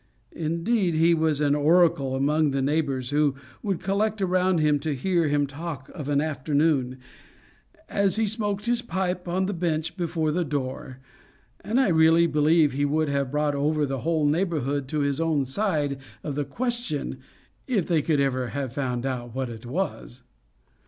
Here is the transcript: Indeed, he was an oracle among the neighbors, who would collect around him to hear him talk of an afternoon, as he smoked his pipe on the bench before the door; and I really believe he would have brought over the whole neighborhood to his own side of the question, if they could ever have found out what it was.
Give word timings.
Indeed, 0.31 0.95
he 0.95 1.13
was 1.13 1.39
an 1.41 1.53
oracle 1.53 2.15
among 2.15 2.49
the 2.49 2.61
neighbors, 2.63 3.11
who 3.11 3.35
would 3.61 3.79
collect 3.79 4.19
around 4.19 4.57
him 4.57 4.79
to 4.79 4.95
hear 4.95 5.27
him 5.27 5.45
talk 5.45 5.89
of 5.89 6.09
an 6.09 6.19
afternoon, 6.19 6.97
as 7.87 8.15
he 8.15 8.25
smoked 8.25 8.65
his 8.65 8.81
pipe 8.81 9.27
on 9.27 9.45
the 9.45 9.53
bench 9.53 9.95
before 9.95 10.31
the 10.31 10.43
door; 10.43 10.97
and 11.63 11.79
I 11.79 11.89
really 11.89 12.25
believe 12.25 12.71
he 12.71 12.83
would 12.83 13.09
have 13.09 13.29
brought 13.29 13.53
over 13.53 13.85
the 13.85 13.99
whole 13.99 14.25
neighborhood 14.25 14.87
to 14.87 15.01
his 15.01 15.21
own 15.21 15.45
side 15.45 15.99
of 16.23 16.33
the 16.33 16.45
question, 16.45 17.19
if 17.67 17.85
they 17.85 18.01
could 18.01 18.19
ever 18.19 18.47
have 18.47 18.73
found 18.73 19.05
out 19.05 19.35
what 19.35 19.49
it 19.49 19.67
was. 19.67 20.23